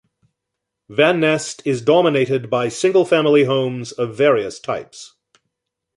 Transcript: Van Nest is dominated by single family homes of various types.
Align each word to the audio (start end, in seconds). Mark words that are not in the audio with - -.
Van 0.89 1.19
Nest 1.19 1.61
is 1.63 1.79
dominated 1.83 2.49
by 2.49 2.67
single 2.69 3.05
family 3.05 3.43
homes 3.43 3.91
of 3.91 4.15
various 4.17 4.59
types. 4.59 5.13